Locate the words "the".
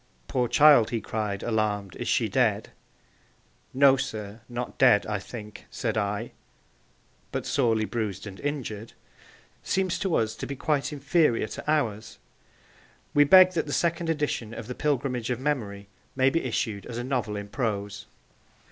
13.67-13.73, 14.65-14.73